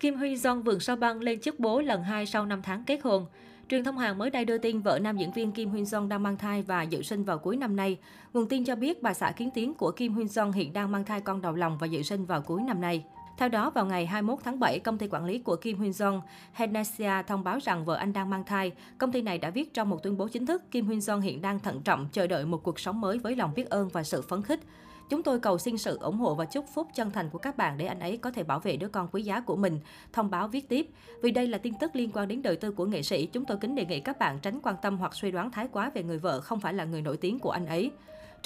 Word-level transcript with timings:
Kim 0.00 0.16
Huy 0.16 0.34
Jong 0.34 0.62
vườn 0.62 0.80
sao 0.80 0.96
băng 0.96 1.20
lên 1.20 1.40
chức 1.40 1.60
bố 1.60 1.80
lần 1.80 2.02
2 2.02 2.26
sau 2.26 2.46
5 2.46 2.62
tháng 2.62 2.84
kết 2.84 3.00
hôn. 3.02 3.26
Truyền 3.68 3.84
thông 3.84 3.98
Hàn 3.98 4.18
mới 4.18 4.30
đây 4.30 4.44
đưa 4.44 4.58
tin 4.58 4.80
vợ 4.80 4.98
nam 4.98 5.16
diễn 5.16 5.32
viên 5.32 5.52
Kim 5.52 5.70
Huyên 5.70 5.84
Jong 5.84 6.08
đang 6.08 6.22
mang 6.22 6.36
thai 6.36 6.62
và 6.62 6.82
dự 6.82 7.02
sinh 7.02 7.24
vào 7.24 7.38
cuối 7.38 7.56
năm 7.56 7.76
nay. 7.76 7.98
Nguồn 8.32 8.48
tin 8.48 8.64
cho 8.64 8.76
biết 8.76 9.02
bà 9.02 9.14
xã 9.14 9.30
kiến 9.30 9.50
tiếng 9.54 9.74
của 9.74 9.90
Kim 9.90 10.14
Huyên 10.14 10.26
Jong 10.26 10.52
hiện 10.52 10.72
đang 10.72 10.92
mang 10.92 11.04
thai 11.04 11.20
con 11.20 11.42
đầu 11.42 11.54
lòng 11.54 11.78
và 11.78 11.86
dự 11.86 12.02
sinh 12.02 12.24
vào 12.24 12.42
cuối 12.42 12.62
năm 12.62 12.80
nay. 12.80 13.04
Theo 13.38 13.48
đó, 13.48 13.70
vào 13.70 13.86
ngày 13.86 14.06
21 14.06 14.38
tháng 14.44 14.60
7, 14.60 14.78
công 14.78 14.98
ty 14.98 15.08
quản 15.10 15.24
lý 15.24 15.38
của 15.38 15.56
Kim 15.56 15.78
Huyên 15.78 15.90
Jong, 15.90 16.20
Henesia 16.52 17.22
thông 17.26 17.44
báo 17.44 17.58
rằng 17.62 17.84
vợ 17.84 17.94
anh 17.94 18.12
đang 18.12 18.30
mang 18.30 18.44
thai. 18.44 18.72
Công 18.98 19.12
ty 19.12 19.22
này 19.22 19.38
đã 19.38 19.50
viết 19.50 19.74
trong 19.74 19.90
một 19.90 20.02
tuyên 20.02 20.16
bố 20.16 20.28
chính 20.28 20.46
thức, 20.46 20.70
Kim 20.70 20.86
Huyên 20.86 20.98
Jong 20.98 21.20
hiện 21.20 21.42
đang 21.42 21.60
thận 21.60 21.80
trọng 21.84 22.08
chờ 22.12 22.26
đợi 22.26 22.44
một 22.44 22.62
cuộc 22.62 22.80
sống 22.80 23.00
mới 23.00 23.18
với 23.18 23.36
lòng 23.36 23.52
biết 23.54 23.70
ơn 23.70 23.88
và 23.88 24.02
sự 24.02 24.22
phấn 24.22 24.42
khích. 24.42 24.60
Chúng 25.08 25.22
tôi 25.22 25.40
cầu 25.40 25.58
xin 25.58 25.78
sự 25.78 25.98
ủng 25.98 26.18
hộ 26.18 26.34
và 26.34 26.44
chúc 26.44 26.64
phúc 26.74 26.88
chân 26.94 27.10
thành 27.10 27.30
của 27.30 27.38
các 27.38 27.56
bạn 27.56 27.78
để 27.78 27.86
anh 27.86 28.00
ấy 28.00 28.16
có 28.16 28.30
thể 28.30 28.42
bảo 28.42 28.60
vệ 28.60 28.76
đứa 28.76 28.88
con 28.88 29.08
quý 29.12 29.22
giá 29.22 29.40
của 29.40 29.56
mình. 29.56 29.80
Thông 30.12 30.30
báo 30.30 30.48
viết 30.48 30.68
tiếp. 30.68 30.90
Vì 31.22 31.30
đây 31.30 31.46
là 31.46 31.58
tin 31.58 31.74
tức 31.80 31.96
liên 31.96 32.10
quan 32.14 32.28
đến 32.28 32.42
đời 32.42 32.56
tư 32.56 32.72
của 32.72 32.86
nghệ 32.86 33.02
sĩ, 33.02 33.26
chúng 33.26 33.44
tôi 33.44 33.58
kính 33.60 33.74
đề 33.74 33.84
nghị 33.84 34.00
các 34.00 34.18
bạn 34.18 34.38
tránh 34.42 34.60
quan 34.62 34.76
tâm 34.82 34.98
hoặc 34.98 35.14
suy 35.14 35.30
đoán 35.30 35.50
thái 35.50 35.68
quá 35.72 35.90
về 35.94 36.02
người 36.02 36.18
vợ 36.18 36.40
không 36.40 36.60
phải 36.60 36.74
là 36.74 36.84
người 36.84 37.02
nổi 37.02 37.16
tiếng 37.16 37.38
của 37.38 37.50
anh 37.50 37.66
ấy. 37.66 37.90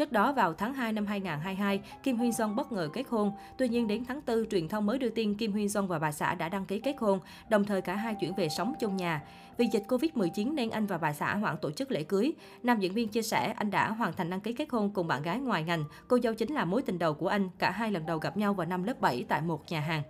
Trước 0.01 0.13
đó, 0.13 0.33
vào 0.33 0.55
tháng 0.55 0.75
2 0.75 0.93
năm 0.93 1.07
2022, 1.07 1.81
Kim 2.03 2.17
Huyên 2.17 2.31
Jong 2.31 2.55
bất 2.55 2.73
ngờ 2.73 2.89
kết 2.93 3.09
hôn. 3.09 3.33
Tuy 3.59 3.69
nhiên, 3.69 3.87
đến 3.87 4.05
tháng 4.05 4.21
4, 4.27 4.49
truyền 4.51 4.69
thông 4.69 4.87
mới 4.87 4.99
đưa 4.99 5.09
tin 5.09 5.35
Kim 5.35 5.53
Huyên 5.53 5.67
Jong 5.67 5.87
và 5.87 5.99
bà 5.99 6.13
xã 6.13 6.35
đã 6.35 6.49
đăng 6.49 6.65
ký 6.67 6.81
kết 6.81 6.97
hôn, 6.99 7.21
đồng 7.51 7.65
thời 7.65 7.81
cả 7.81 7.95
hai 7.95 8.15
chuyển 8.15 8.35
về 8.35 8.49
sống 8.49 8.75
chung 8.81 8.97
nhà. 8.97 9.23
Vì 9.57 9.67
dịch 9.67 9.83
Covid-19 9.89 10.55
nên 10.55 10.71
anh 10.71 10.87
và 10.87 10.99
bà 10.99 11.13
xã 11.13 11.35
hoãn 11.35 11.57
tổ 11.63 11.71
chức 11.71 11.91
lễ 11.91 12.03
cưới. 12.03 12.33
Nam 12.63 12.81
diễn 12.81 12.93
viên 12.93 13.09
chia 13.09 13.23
sẻ 13.23 13.55
anh 13.57 13.71
đã 13.71 13.91
hoàn 13.91 14.13
thành 14.13 14.31
đăng 14.31 14.41
ký 14.41 14.53
kết 14.53 14.71
hôn 14.71 14.91
cùng 14.95 15.07
bạn 15.07 15.23
gái 15.23 15.41
ngoài 15.41 15.65
ngành. 15.65 15.85
Cô 16.09 16.19
dâu 16.23 16.35
chính 16.35 16.55
là 16.55 16.65
mối 16.65 16.83
tình 16.83 16.99
đầu 16.99 17.15
của 17.15 17.29
anh. 17.29 17.51
Cả 17.59 17.71
hai 17.71 17.91
lần 17.91 18.07
đầu 18.07 18.19
gặp 18.19 18.37
nhau 18.37 18.55
vào 18.55 18.67
năm 18.67 18.83
lớp 18.83 19.01
7 19.01 19.25
tại 19.29 19.41
một 19.41 19.71
nhà 19.71 19.81
hàng. 19.81 20.03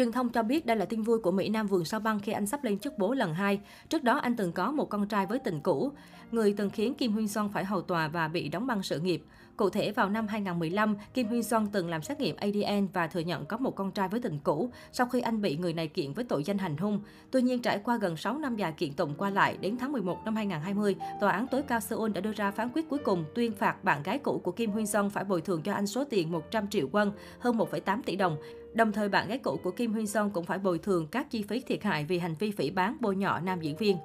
Truyền 0.00 0.12
thông 0.12 0.28
cho 0.28 0.42
biết 0.42 0.66
đây 0.66 0.76
là 0.76 0.84
tin 0.84 1.02
vui 1.02 1.18
của 1.18 1.30
Mỹ 1.30 1.48
Nam 1.48 1.66
vườn 1.66 1.84
sao 1.84 2.00
băng 2.00 2.20
khi 2.20 2.32
anh 2.32 2.46
sắp 2.46 2.64
lên 2.64 2.78
chức 2.78 2.98
bố 2.98 3.14
lần 3.14 3.34
hai. 3.34 3.60
Trước 3.88 4.04
đó 4.04 4.18
anh 4.18 4.36
từng 4.36 4.52
có 4.52 4.72
một 4.72 4.84
con 4.84 5.08
trai 5.08 5.26
với 5.26 5.38
tình 5.38 5.60
cũ, 5.60 5.92
người 6.32 6.54
từng 6.56 6.70
khiến 6.70 6.94
Kim 6.94 7.12
Huyên 7.12 7.28
Son 7.28 7.48
phải 7.52 7.64
hầu 7.64 7.82
tòa 7.82 8.08
và 8.08 8.28
bị 8.28 8.48
đóng 8.48 8.66
băng 8.66 8.82
sự 8.82 9.00
nghiệp. 9.00 9.22
Cụ 9.56 9.70
thể 9.70 9.92
vào 9.92 10.08
năm 10.08 10.26
2015, 10.28 10.96
Kim 11.14 11.26
Huyên 11.26 11.42
Son 11.42 11.68
từng 11.72 11.88
làm 11.88 12.02
xét 12.02 12.20
nghiệm 12.20 12.36
ADN 12.36 12.86
và 12.92 13.06
thừa 13.06 13.20
nhận 13.20 13.46
có 13.46 13.56
một 13.56 13.76
con 13.76 13.90
trai 13.90 14.08
với 14.08 14.20
tình 14.20 14.38
cũ 14.44 14.70
sau 14.92 15.06
khi 15.06 15.20
anh 15.20 15.42
bị 15.42 15.56
người 15.56 15.72
này 15.72 15.88
kiện 15.88 16.12
với 16.12 16.24
tội 16.24 16.44
danh 16.44 16.58
hành 16.58 16.76
hung. 16.76 17.00
Tuy 17.30 17.42
nhiên 17.42 17.62
trải 17.62 17.80
qua 17.84 17.96
gần 17.96 18.16
6 18.16 18.38
năm 18.38 18.56
dài 18.56 18.72
kiện 18.72 18.92
tụng 18.92 19.14
qua 19.18 19.30
lại, 19.30 19.56
đến 19.60 19.76
tháng 19.78 19.92
11 19.92 20.24
năm 20.24 20.36
2020, 20.36 20.96
tòa 21.20 21.32
án 21.32 21.46
tối 21.46 21.62
cao 21.62 21.80
Seoul 21.80 22.12
đã 22.12 22.20
đưa 22.20 22.32
ra 22.32 22.50
phán 22.50 22.68
quyết 22.74 22.88
cuối 22.88 22.98
cùng 23.04 23.24
tuyên 23.34 23.52
phạt 23.52 23.84
bạn 23.84 24.02
gái 24.02 24.18
cũ 24.18 24.40
của 24.44 24.52
Kim 24.52 24.70
Huyên 24.70 24.86
Son 24.86 25.10
phải 25.10 25.24
bồi 25.24 25.40
thường 25.40 25.62
cho 25.62 25.72
anh 25.72 25.86
số 25.86 26.04
tiền 26.04 26.32
100 26.32 26.68
triệu 26.68 26.88
won, 26.92 27.10
hơn 27.38 27.58
1,8 27.58 28.02
tỷ 28.02 28.16
đồng. 28.16 28.36
Đồng 28.74 28.92
thời 28.92 29.08
bạn 29.08 29.28
gái 29.28 29.38
cũ 29.38 29.60
của 29.62 29.70
Kim 29.70 29.92
Huyên 29.92 30.06
Song 30.06 30.30
cũng 30.30 30.44
phải 30.44 30.58
bồi 30.58 30.78
thường 30.78 31.06
các 31.06 31.30
chi 31.30 31.42
phí 31.42 31.60
thiệt 31.60 31.82
hại 31.82 32.04
vì 32.04 32.18
hành 32.18 32.34
vi 32.38 32.50
phỉ 32.50 32.70
bán 32.70 32.96
bôi 33.00 33.16
nhọ 33.16 33.40
nam 33.40 33.60
diễn 33.60 33.76
viên. 33.76 33.96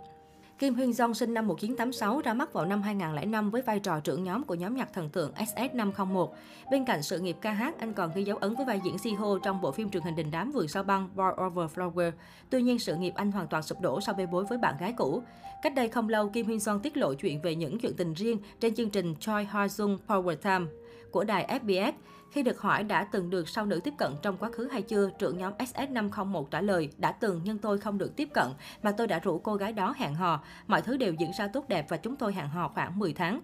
Kim 0.59 0.75
Huyên 0.75 0.91
Jong 0.91 1.13
sinh 1.13 1.33
năm 1.33 1.47
1986, 1.47 2.21
ra 2.21 2.33
mắt 2.33 2.53
vào 2.53 2.65
năm 2.65 2.81
2005 2.81 3.51
với 3.51 3.61
vai 3.61 3.79
trò 3.79 3.99
trưởng 3.99 4.23
nhóm 4.23 4.43
của 4.43 4.55
nhóm 4.55 4.75
nhạc 4.75 4.93
thần 4.93 5.09
tượng 5.09 5.31
SS501. 5.33 6.29
Bên 6.71 6.85
cạnh 6.85 7.03
sự 7.03 7.19
nghiệp 7.19 7.37
ca 7.41 7.51
hát, 7.51 7.79
anh 7.79 7.93
còn 7.93 8.11
ghi 8.15 8.23
dấu 8.23 8.37
ấn 8.37 8.55
với 8.55 8.65
vai 8.65 8.81
diễn 8.83 8.97
Si-ho 8.97 9.39
trong 9.43 9.61
bộ 9.61 9.71
phim 9.71 9.89
truyền 9.89 10.03
hình 10.03 10.15
đình 10.15 10.31
đám 10.31 10.51
vườn 10.51 10.67
sao 10.67 10.83
băng 10.83 11.09
Boy 11.15 11.23
Over 11.45 11.71
Flower. 11.71 12.11
Tuy 12.49 12.61
nhiên, 12.61 12.79
sự 12.79 12.95
nghiệp 12.95 13.13
anh 13.15 13.31
hoàn 13.31 13.47
toàn 13.47 13.63
sụp 13.63 13.81
đổ 13.81 14.01
sau 14.01 14.15
bê 14.15 14.25
bối 14.25 14.45
với 14.49 14.57
bạn 14.57 14.75
gái 14.79 14.93
cũ. 14.97 15.23
Cách 15.61 15.75
đây 15.75 15.89
không 15.89 16.09
lâu, 16.09 16.29
Kim 16.29 16.45
Huyên 16.45 16.57
Jong 16.57 16.79
tiết 16.79 16.97
lộ 16.97 17.13
chuyện 17.13 17.41
về 17.41 17.55
những 17.55 17.79
chuyện 17.79 17.95
tình 17.97 18.13
riêng 18.13 18.39
trên 18.59 18.75
chương 18.75 18.89
trình 18.89 19.15
Choi 19.19 19.45
Ha 19.45 19.65
Jung 19.65 19.97
Power 20.07 20.35
Time 20.35 20.65
của 21.11 21.23
đài 21.23 21.59
FBS. 21.61 21.91
Khi 22.31 22.43
được 22.43 22.61
hỏi 22.61 22.83
đã 22.83 23.03
từng 23.03 23.29
được 23.29 23.49
sau 23.49 23.65
nữ 23.65 23.79
tiếp 23.83 23.93
cận 23.97 24.11
trong 24.21 24.37
quá 24.37 24.49
khứ 24.51 24.67
hay 24.71 24.81
chưa, 24.81 25.09
trưởng 25.19 25.37
nhóm 25.37 25.53
SS501 25.57 26.45
trả 26.45 26.61
lời, 26.61 26.89
đã 26.97 27.11
từng 27.11 27.41
nhưng 27.43 27.57
tôi 27.57 27.77
không 27.77 27.97
được 27.97 28.15
tiếp 28.15 28.29
cận, 28.33 28.47
mà 28.83 28.91
tôi 28.91 29.07
đã 29.07 29.19
rủ 29.19 29.39
cô 29.39 29.55
gái 29.55 29.73
đó 29.73 29.93
hẹn 29.97 30.15
hò. 30.15 30.43
Mọi 30.67 30.81
thứ 30.81 30.97
đều 30.97 31.13
diễn 31.13 31.31
ra 31.37 31.47
tốt 31.47 31.69
đẹp 31.69 31.85
và 31.89 31.97
chúng 31.97 32.15
tôi 32.15 32.33
hẹn 32.33 32.47
hò 32.47 32.67
khoảng 32.67 32.99
10 32.99 33.13
tháng. 33.13 33.41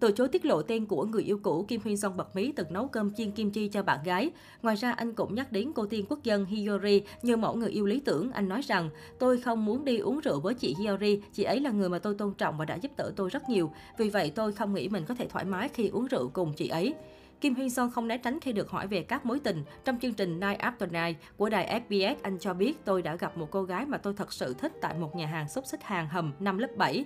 Từ 0.00 0.12
chối 0.12 0.28
tiết 0.28 0.44
lộ 0.44 0.62
tên 0.62 0.86
của 0.86 1.04
người 1.04 1.22
yêu 1.22 1.40
cũ, 1.42 1.64
Kim 1.68 1.80
Hyun 1.84 1.96
Song 1.96 2.16
bật 2.16 2.36
mí 2.36 2.52
từng 2.52 2.72
nấu 2.72 2.86
cơm 2.86 3.14
chiên 3.14 3.30
kim 3.30 3.50
chi 3.50 3.68
cho 3.68 3.82
bạn 3.82 3.98
gái. 4.04 4.30
Ngoài 4.62 4.76
ra, 4.76 4.92
anh 4.92 5.12
cũng 5.12 5.34
nhắc 5.34 5.52
đến 5.52 5.72
cô 5.74 5.86
tiên 5.86 6.06
quốc 6.08 6.22
dân 6.22 6.44
Hiyori 6.44 7.02
như 7.22 7.36
mẫu 7.36 7.56
người 7.56 7.70
yêu 7.70 7.86
lý 7.86 8.00
tưởng. 8.00 8.32
Anh 8.32 8.48
nói 8.48 8.60
rằng, 8.62 8.90
tôi 9.18 9.40
không 9.40 9.64
muốn 9.64 9.84
đi 9.84 9.98
uống 9.98 10.20
rượu 10.20 10.40
với 10.40 10.54
chị 10.54 10.74
Hiyori, 10.78 11.20
chị 11.32 11.42
ấy 11.42 11.60
là 11.60 11.70
người 11.70 11.88
mà 11.88 11.98
tôi 11.98 12.14
tôn 12.14 12.34
trọng 12.34 12.58
và 12.58 12.64
đã 12.64 12.74
giúp 12.74 12.92
đỡ 12.96 13.12
tôi 13.16 13.30
rất 13.30 13.48
nhiều. 13.48 13.72
Vì 13.98 14.10
vậy, 14.10 14.32
tôi 14.34 14.52
không 14.52 14.74
nghĩ 14.74 14.88
mình 14.88 15.04
có 15.04 15.14
thể 15.14 15.26
thoải 15.28 15.44
mái 15.44 15.68
khi 15.68 15.88
uống 15.88 16.06
rượu 16.06 16.28
cùng 16.28 16.52
chị 16.52 16.68
ấy. 16.68 16.94
Kim 17.40 17.54
Hyun 17.54 17.70
Song 17.70 17.90
không 17.90 18.08
né 18.08 18.18
tránh 18.18 18.40
khi 18.40 18.52
được 18.52 18.70
hỏi 18.70 18.86
về 18.86 19.02
các 19.02 19.26
mối 19.26 19.40
tình. 19.40 19.64
Trong 19.84 19.98
chương 20.00 20.14
trình 20.14 20.40
Night 20.40 20.60
After 20.60 20.90
Night 20.90 21.18
của 21.36 21.48
đài 21.48 21.80
SBS. 21.80 22.22
anh 22.22 22.38
cho 22.38 22.54
biết 22.54 22.84
tôi 22.84 23.02
đã 23.02 23.16
gặp 23.16 23.36
một 23.36 23.48
cô 23.50 23.62
gái 23.62 23.86
mà 23.86 23.98
tôi 23.98 24.14
thật 24.16 24.32
sự 24.32 24.54
thích 24.54 24.72
tại 24.80 24.94
một 24.94 25.16
nhà 25.16 25.26
hàng 25.26 25.48
xúc 25.48 25.66
xích 25.66 25.82
hàng 25.82 26.08
hầm 26.08 26.32
năm 26.40 26.58
lớp 26.58 26.68
7. 26.76 27.04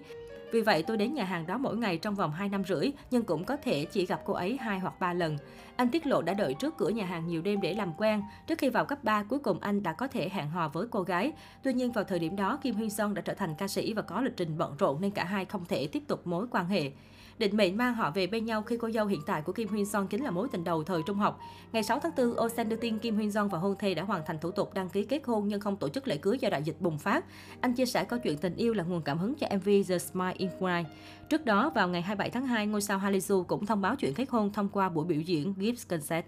Vì 0.52 0.60
vậy, 0.60 0.82
tôi 0.82 0.96
đến 0.96 1.14
nhà 1.14 1.24
hàng 1.24 1.46
đó 1.46 1.58
mỗi 1.58 1.76
ngày 1.76 1.98
trong 1.98 2.14
vòng 2.14 2.32
2 2.32 2.48
năm 2.48 2.64
rưỡi, 2.64 2.90
nhưng 3.10 3.22
cũng 3.22 3.44
có 3.44 3.56
thể 3.56 3.84
chỉ 3.84 4.06
gặp 4.06 4.20
cô 4.24 4.32
ấy 4.32 4.56
hai 4.60 4.78
hoặc 4.78 5.00
ba 5.00 5.12
lần. 5.12 5.36
Anh 5.76 5.88
tiết 5.88 6.06
lộ 6.06 6.22
đã 6.22 6.34
đợi 6.34 6.54
trước 6.54 6.74
cửa 6.78 6.88
nhà 6.88 7.06
hàng 7.06 7.26
nhiều 7.26 7.42
đêm 7.42 7.60
để 7.60 7.74
làm 7.74 7.92
quen. 7.98 8.22
Trước 8.46 8.58
khi 8.58 8.68
vào 8.68 8.84
cấp 8.84 9.04
3, 9.04 9.22
cuối 9.22 9.38
cùng 9.38 9.60
anh 9.60 9.82
đã 9.82 9.92
có 9.92 10.08
thể 10.08 10.28
hẹn 10.28 10.48
hò 10.48 10.68
với 10.68 10.86
cô 10.90 11.02
gái. 11.02 11.32
Tuy 11.62 11.72
nhiên, 11.72 11.92
vào 11.92 12.04
thời 12.04 12.18
điểm 12.18 12.36
đó, 12.36 12.58
Kim 12.62 12.74
Hyun 12.74 12.90
Song 12.90 13.14
đã 13.14 13.22
trở 13.22 13.34
thành 13.34 13.54
ca 13.58 13.68
sĩ 13.68 13.92
và 13.92 14.02
có 14.02 14.20
lịch 14.20 14.36
trình 14.36 14.58
bận 14.58 14.76
rộn 14.78 15.00
nên 15.00 15.10
cả 15.10 15.24
hai 15.24 15.44
không 15.44 15.64
thể 15.64 15.86
tiếp 15.86 16.02
tục 16.08 16.26
mối 16.26 16.46
quan 16.50 16.66
hệ. 16.66 16.90
Định 17.38 17.56
mệnh 17.56 17.76
mang 17.76 17.94
họ 17.94 18.10
về 18.10 18.26
bên 18.26 18.44
nhau 18.44 18.62
khi 18.62 18.76
cô 18.76 18.90
dâu 18.90 19.06
hiện 19.06 19.20
tại 19.26 19.42
của 19.42 19.52
Kim 19.52 19.68
Hyun 19.68 19.84
Son 19.84 20.06
chính 20.06 20.24
là 20.24 20.30
mối 20.30 20.48
tình 20.52 20.64
đầu 20.64 20.84
thời 20.84 21.02
trung 21.06 21.16
học. 21.16 21.40
Ngày 21.72 21.82
6 21.82 22.00
tháng 22.00 22.12
4, 22.16 22.44
Osen 22.44 22.68
đưa 22.68 22.76
tin 22.76 22.98
Kim 22.98 23.18
Hyun 23.18 23.32
Son 23.32 23.48
và 23.48 23.58
hôn 23.58 23.76
thê 23.78 23.94
đã 23.94 24.02
hoàn 24.02 24.22
thành 24.26 24.38
thủ 24.38 24.50
tục 24.50 24.74
đăng 24.74 24.88
ký 24.88 25.04
kết 25.04 25.22
hôn 25.26 25.48
nhưng 25.48 25.60
không 25.60 25.76
tổ 25.76 25.88
chức 25.88 26.08
lễ 26.08 26.16
cưới 26.16 26.38
do 26.38 26.48
đại 26.50 26.62
dịch 26.62 26.80
bùng 26.80 26.98
phát. 26.98 27.24
Anh 27.60 27.74
chia 27.74 27.86
sẻ 27.86 28.04
câu 28.04 28.18
chuyện 28.18 28.38
tình 28.38 28.56
yêu 28.56 28.74
là 28.74 28.84
nguồn 28.84 29.02
cảm 29.02 29.18
hứng 29.18 29.34
cho 29.34 29.46
MV 29.56 29.68
The 29.88 29.98
Smile 29.98 30.34
in 30.38 30.50
Cry. 30.58 30.90
Trước 31.28 31.44
đó, 31.44 31.70
vào 31.74 31.88
ngày 31.88 32.02
27 32.02 32.30
tháng 32.30 32.46
2, 32.46 32.66
ngôi 32.66 32.80
sao 32.80 32.98
Hallyu 32.98 33.42
cũng 33.42 33.66
thông 33.66 33.80
báo 33.80 33.96
chuyện 33.96 34.14
kết 34.14 34.30
hôn 34.30 34.52
thông 34.52 34.68
qua 34.68 34.88
buổi 34.88 35.04
biểu 35.04 35.20
diễn 35.20 35.54
Gibbs 35.58 35.88
Concert. 35.88 36.24